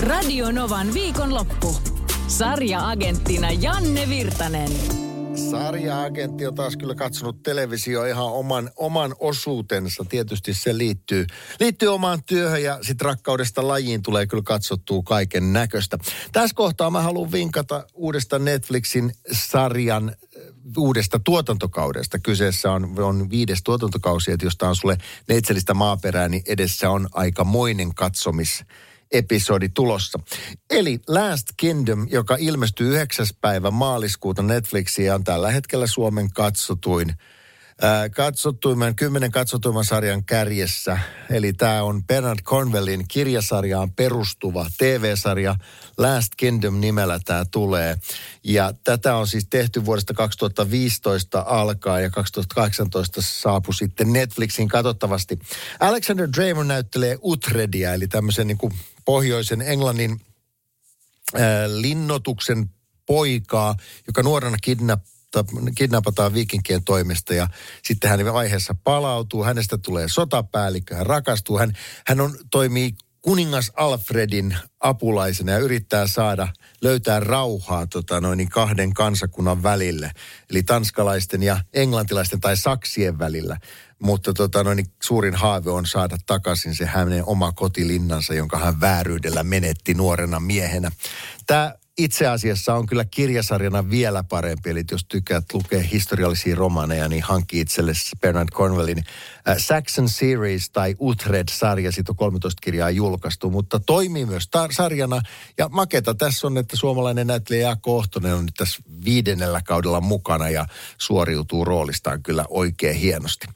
[0.00, 1.76] Radio Novan viikonloppu.
[2.28, 4.70] Sarja-agenttina Janne Virtanen.
[5.50, 10.04] Sarja-agentti on taas kyllä katsonut televisio ihan oman, oman osuutensa.
[10.08, 11.26] Tietysti se liittyy,
[11.60, 15.98] liittyy omaan työhön ja sitten rakkaudesta lajiin tulee kyllä katsottua kaiken näköistä.
[16.32, 20.42] Tässä kohtaa mä haluan vinkata uudesta Netflixin sarjan äh,
[20.78, 22.18] uudesta tuotantokaudesta.
[22.18, 24.98] Kyseessä on, on viides tuotantokausi, että jos tämä on sulle
[25.28, 28.64] neitsellistä maaperää, niin edessä on aikamoinen katsomis
[29.12, 30.18] episodi tulossa.
[30.70, 33.26] Eli Last Kingdom, joka ilmestyy 9.
[33.40, 37.14] päivä maaliskuuta Netflixiin ja on tällä hetkellä Suomen katsotuin
[38.16, 40.98] katsottuimman, kymmenen katsotuimman sarjan kärjessä.
[41.30, 45.56] Eli tämä on Bernard Cornwellin kirjasarjaan perustuva TV-sarja.
[45.98, 47.96] Last Kingdom nimellä tämä tulee.
[48.44, 55.38] Ja tätä on siis tehty vuodesta 2015 alkaa ja 2018 saapui sitten Netflixin katsottavasti.
[55.80, 58.72] Alexander Draymond näyttelee Utredia, eli tämmöisen niin kuin
[59.04, 60.20] pohjoisen Englannin
[61.34, 62.70] äh, linnotuksen
[63.06, 63.74] poikaa,
[64.06, 65.19] joka nuorena kidnappaa
[65.74, 67.46] kidnapataan viikinkien toimesta ja
[67.84, 69.44] sitten hän vaiheessa palautuu.
[69.44, 71.58] Hänestä tulee sotapäällikkö, hän rakastuu.
[71.58, 71.72] Hän,
[72.06, 76.48] hän on, toimii kuningas Alfredin apulaisena ja yrittää saada,
[76.82, 80.10] löytää rauhaa tota, noin kahden kansakunnan välille.
[80.50, 83.56] Eli tanskalaisten ja englantilaisten tai saksien välillä.
[84.02, 89.44] Mutta tota, noin, suurin haave on saada takaisin se hänen oma kotilinnansa, jonka hän vääryydellä
[89.44, 90.90] menetti nuorena miehenä.
[91.46, 94.70] Tämä itse asiassa on kyllä kirjasarjana vielä parempi.
[94.70, 98.98] Eli jos tykkäät lukea historiallisia romaneja, niin hankki itsellesi Bernard Cornwellin
[99.48, 101.92] äh, Saxon Series tai Utred-sarja.
[101.92, 105.20] Siitä on 13 kirjaa julkaistu, mutta toimii myös tar- sarjana.
[105.58, 110.48] Ja maketa tässä on, että suomalainen näyttelijä Jaakko Ohtonen on nyt tässä viidennellä kaudella mukana
[110.48, 110.66] ja
[110.98, 113.46] suoriutuu roolistaan kyllä oikein hienosti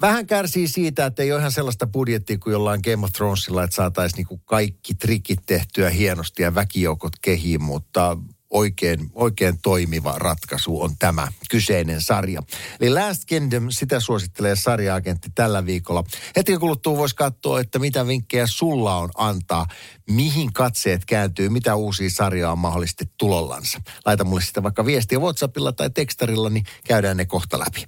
[0.00, 3.76] vähän kärsii siitä, että ei ole ihan sellaista budjettia kuin jollain Game of Thronesilla, että
[3.76, 8.16] saataisiin niinku kaikki trikit tehtyä hienosti ja väkijoukot kehiin, mutta
[8.50, 12.42] oikein, oikein toimiva ratkaisu on tämä kyseinen sarja.
[12.80, 16.04] Eli Last Kingdom, sitä suosittelee sarjaagentti tällä viikolla.
[16.36, 19.66] Hetken kuluttua voisi katsoa, että mitä vinkkejä sulla on antaa,
[20.10, 23.80] mihin katseet kääntyy, mitä uusia sarjaa on mahdollisesti tulollansa.
[24.06, 27.84] Laita mulle sitä vaikka viestiä WhatsAppilla tai tekstarilla, niin käydään ne kohta läpi.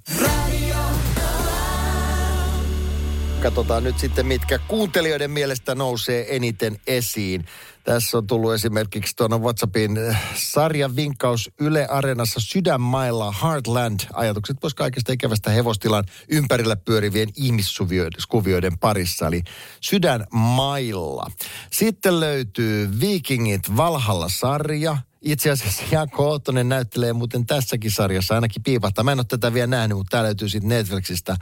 [3.41, 7.45] Katsotaan nyt sitten, mitkä kuuntelijoiden mielestä nousee eniten esiin.
[7.83, 13.99] Tässä on tullut esimerkiksi tuonne WhatsAppin eh, sarjan vinkkaus Yle Areenassa Sydänmailla Heartland.
[14.13, 19.41] Ajatukset pois kaikesta ikävästä hevostilan ympärillä pyörivien ihmiskuvioiden parissa, eli
[19.81, 21.31] Sydänmailla.
[21.71, 24.97] Sitten löytyy Vikingit Valhalla-sarja.
[25.21, 29.03] Itse asiassa Jaakko Oottonen näyttelee muuten tässäkin sarjassa, ainakin piipahtaa.
[29.03, 31.35] Mä en ole tätä vielä nähnyt, mutta tää löytyy sitten Netflixistä.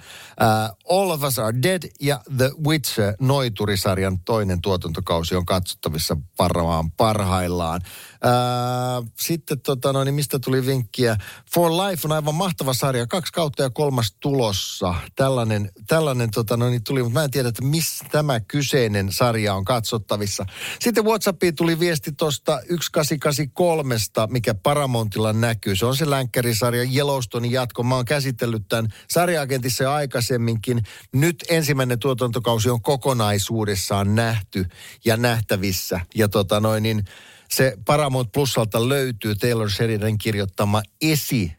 [0.89, 6.91] Uh, All of Us Are Dead ja The Witcher Noiturisarjan toinen tuotantokausi on katsottavissa varmaan
[6.91, 7.81] parhaillaan.
[7.85, 11.17] Uh, sitten tota, no, niin mistä tuli vinkkiä?
[11.53, 14.95] For Life on aivan mahtava sarja, kaksi kautta ja kolmas tulossa.
[15.15, 19.55] Tällainen, tällainen tota, no, niin tuli, mutta mä en tiedä, että missä tämä kyseinen sarja
[19.55, 20.45] on katsottavissa.
[20.79, 25.75] Sitten Whatsappiin tuli viesti tuosta 1883 kolmesta, mikä Paramontilla näkyy.
[25.75, 27.83] Se on se länkkärisarja Yellowstone jatko.
[27.83, 30.83] Mä oon käsitellyt tämän sarjaagentissa jo aikaisemminkin.
[31.13, 34.65] Nyt ensimmäinen tuotantokausi on kokonaisuudessaan nähty
[35.05, 35.99] ja nähtävissä.
[36.15, 37.03] Ja tota noin, niin
[37.49, 41.53] se Paramount Plusalta löytyy Taylor Sheridanin kirjoittama esi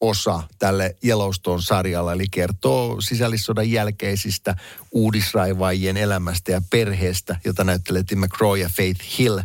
[0.00, 4.56] osa tälle Yellowstone-sarjalle, eli kertoo sisällissodan jälkeisistä
[4.92, 9.38] uudisraivaajien elämästä ja perheestä, jota näyttelee Tim McGraw ja Faith Hill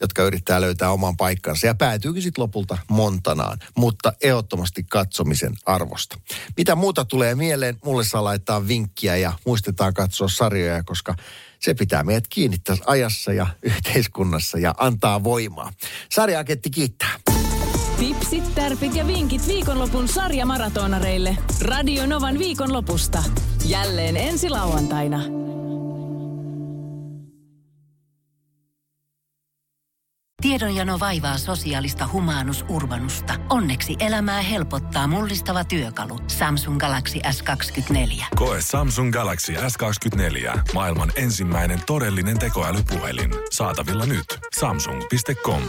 [0.00, 6.18] jotka yrittää löytää oman paikkansa ja päätyykin sitten lopulta Montanaan, mutta ehdottomasti katsomisen arvosta.
[6.56, 11.14] Mitä muuta tulee mieleen, mulle saa laittaa vinkkiä ja muistetaan katsoa sarjoja, koska
[11.60, 15.72] se pitää meidät kiinnittää ajassa ja yhteiskunnassa ja antaa voimaa.
[16.12, 17.35] Sarjaaketti kiittää.
[18.36, 21.36] Tipsit, tärpit ja vinkit viikonlopun sarjamaratonareille.
[21.60, 23.22] Radio Novan viikonlopusta.
[23.64, 25.20] Jälleen ensi lauantaina.
[30.42, 33.34] Tiedonjano vaivaa sosiaalista humanus urbanusta.
[33.50, 36.18] Onneksi elämää helpottaa mullistava työkalu.
[36.26, 38.24] Samsung Galaxy S24.
[38.36, 40.58] Koe Samsung Galaxy S24.
[40.74, 43.30] Maailman ensimmäinen todellinen tekoälypuhelin.
[43.50, 44.38] Saatavilla nyt.
[44.58, 45.62] Samsung.com.